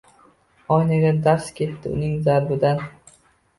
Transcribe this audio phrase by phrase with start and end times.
[0.75, 2.85] Oynaga darz ketdi uning zarbidan